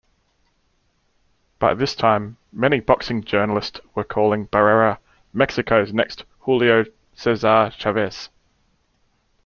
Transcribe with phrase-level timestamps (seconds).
[1.59, 4.97] By this time, many boxing journalist were calling Barrera
[5.31, 6.85] "Mexico's next Julio
[7.15, 8.29] César Chávez.